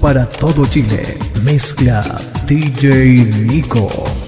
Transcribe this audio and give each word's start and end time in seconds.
para 0.00 0.26
todo 0.26 0.66
Chile. 0.66 1.18
Mezcla 1.44 2.02
DJ 2.46 3.24
Nico. 3.46 4.27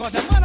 cause 0.00 0.12
that. 0.12 0.39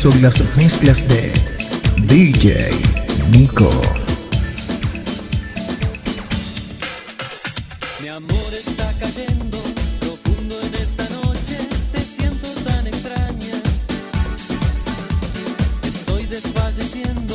son 0.00 0.22
las 0.22 0.40
mezclas 0.56 1.06
de 1.06 1.30
DJ 2.06 2.70
Nico. 3.30 3.70
Mi 8.00 8.08
amor 8.08 8.50
está 8.50 8.90
cayendo 8.98 9.58
profundo 10.00 10.54
en 10.62 10.74
esta 10.74 11.06
noche, 11.10 11.58
te 11.92 12.00
siento 12.00 12.48
tan 12.64 12.86
extraña. 12.86 13.60
Estoy 15.82 16.24
desfalleciendo. 16.24 17.34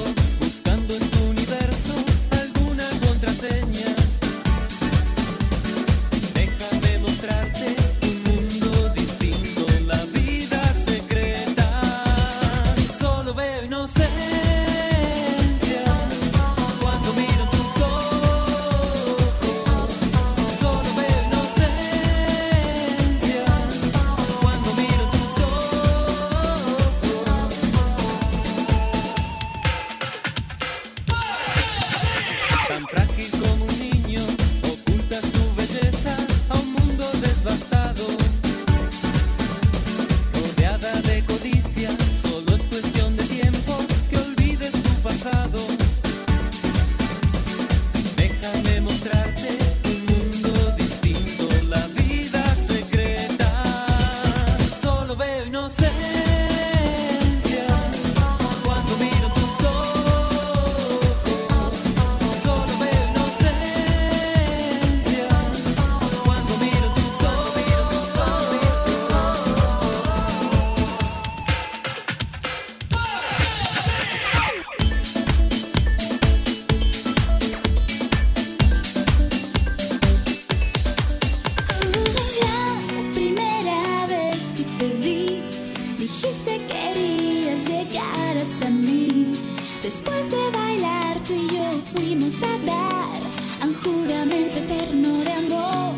a 93.61 93.65
un 93.65 93.73
juramento 93.75 94.57
eterno 94.57 95.23
de 95.23 95.31
amor. 95.31 95.95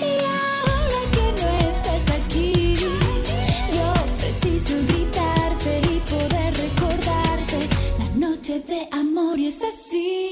Y 0.00 0.12
ahora 0.38 1.00
que 1.14 1.26
no 1.40 1.48
estás 1.70 2.04
aquí, 2.18 2.76
yo 2.76 3.92
preciso 4.18 4.74
gritarte 4.88 5.80
y 5.90 5.98
poder 6.10 6.54
recordarte. 6.54 7.58
La 7.98 8.26
noche 8.26 8.60
de 8.60 8.88
amor 8.92 9.38
y 9.38 9.46
es 9.48 9.62
así. 9.62 10.31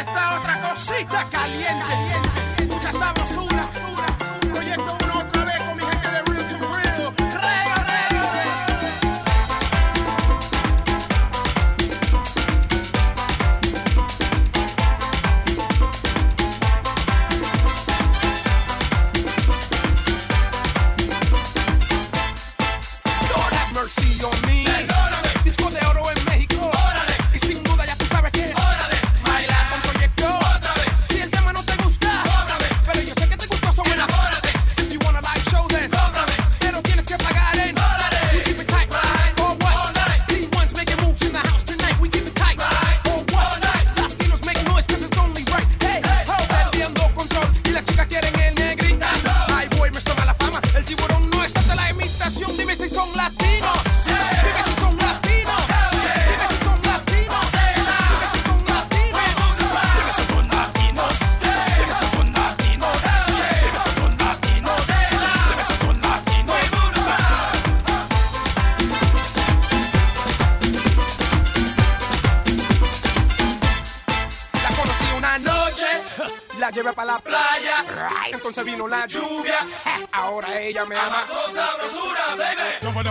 está 0.00 0.38
otra 0.38 0.60
cosita 0.60 1.24
caliente, 1.30 2.66
mucha 2.68 2.92
sabrosura. 2.92 3.97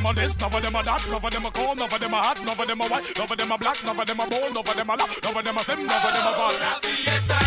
a 0.10 0.14
this, 0.16 0.38
none 0.40 0.54
of 0.54 0.62
them 0.62 0.76
a 0.76 0.84
that, 0.84 1.06
none 1.08 1.16
of 1.16 1.32
them 1.32 1.46
a 1.46 1.52
cold, 1.52 1.78
none 1.78 1.94
of 1.94 2.00
them 2.00 2.14
a 2.14 2.18
hot, 2.18 2.40
none 2.46 2.60
of 2.60 2.68
them 2.68 2.82
a 2.82 2.88
white, 2.88 3.18
none 3.18 3.32
of 3.32 3.38
them 3.38 3.52
a 3.52 3.58
black, 3.58 3.84
none 3.84 4.00
of 4.00 4.08
them 4.08 4.20
a 4.20 4.30
bone, 4.30 4.54
none 4.54 4.68
of 4.68 4.76
them 4.76 4.90
a 4.90 4.96
laugh, 4.96 5.20
none 5.24 5.38
of 5.38 5.46
them 5.46 5.58
a 5.58 5.64
thin, 5.64 5.86
none 5.86 6.06
of 6.06 6.14
them 6.14 6.28
a 6.28 6.34
fat. 6.38 7.47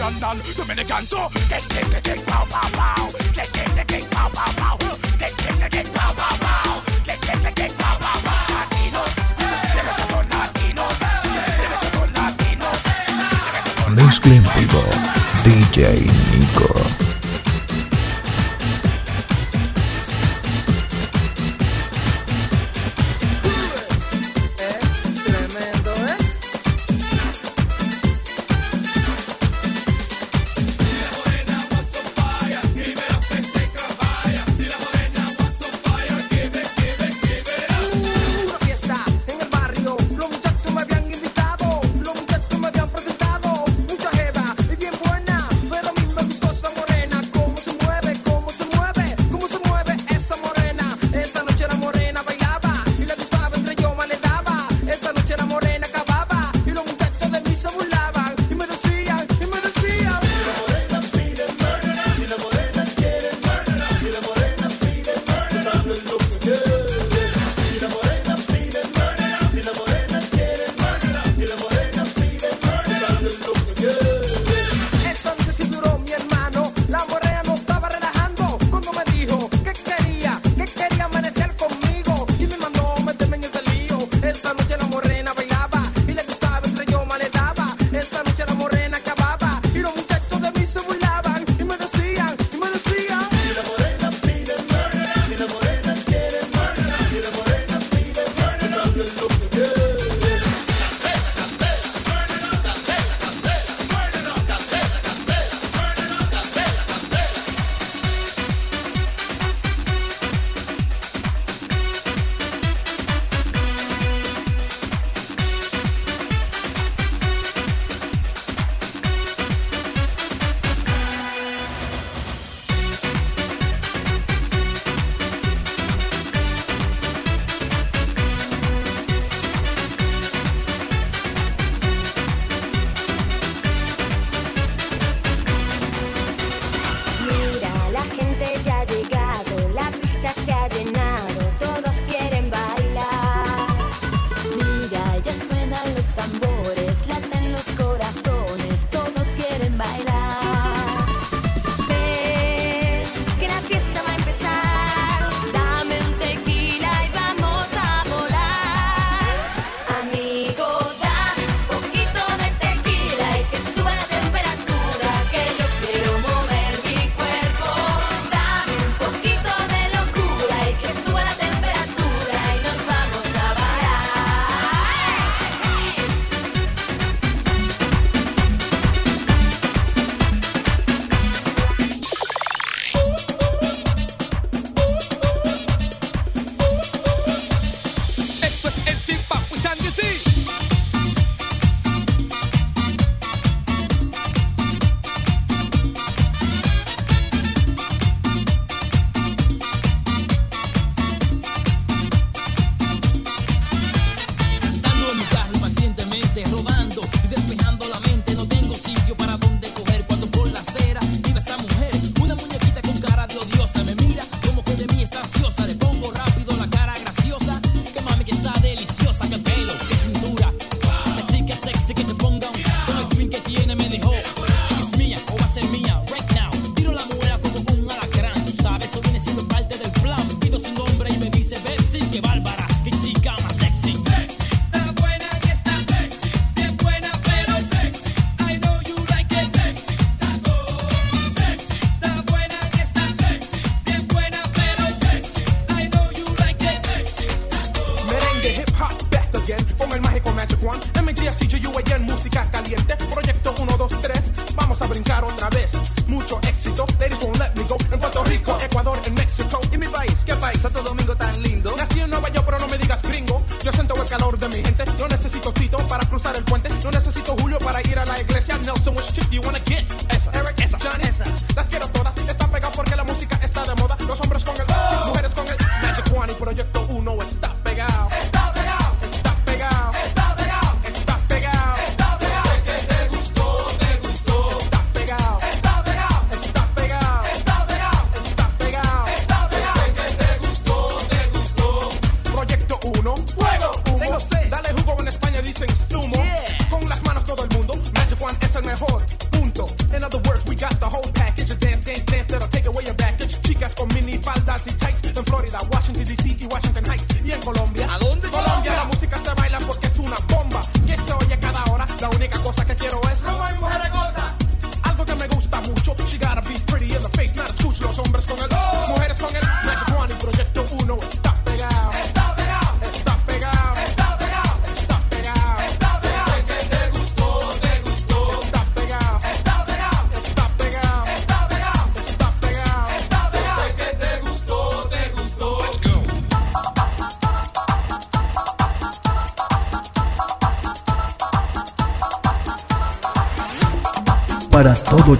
New 0.00 0.18
done 0.18 0.40
Dominican 0.56 1.04
so 1.04 1.28
Kick 1.50 1.68
kick 1.68 2.02
kick 2.02 2.24
pow 2.24 2.46
pow 2.48 2.70
pow. 2.72 3.08
Kick 3.34 3.52
kick 3.52 3.86
kick 3.86 4.08
pow 4.08 4.30
pow 4.32 4.52
pow. 4.56 4.78
Kick 5.18 5.36
kick 5.36 5.70
kick 5.70 5.92
pow 5.92 6.14
pow 6.14 6.36
pow. 6.40 6.80
Kick 7.04 7.20
kick 7.20 7.54
kick 7.54 7.72
pow 7.76 7.98
pow 8.00 8.20
pow. 8.24 8.48
Latinos. 8.56 9.14
Latinos. 10.30 10.96
Latinos. 12.16 12.80
Mezclen 13.90 14.42
DJ 15.44 16.10
Nico. 16.32 16.99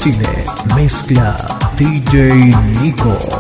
Chile, 0.01 0.45
mezcla 0.75 1.37
DJ 1.77 2.55
Nico. 2.81 3.40